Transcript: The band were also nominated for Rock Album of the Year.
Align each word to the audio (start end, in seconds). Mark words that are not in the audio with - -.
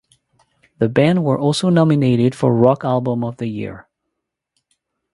The 0.79 0.89
band 0.89 1.23
were 1.23 1.37
also 1.37 1.69
nominated 1.69 2.33
for 2.33 2.55
Rock 2.55 2.83
Album 2.83 3.23
of 3.23 3.37
the 3.37 3.45
Year. 3.45 3.87